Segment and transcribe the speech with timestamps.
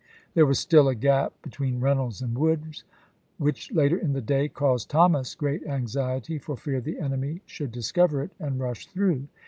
[0.33, 2.81] There was still a gap between Reynolds and Wood,
[3.37, 8.23] which later in the day caused Thomas great anxiety for fear the enemy should discover
[8.23, 9.27] it and rush through.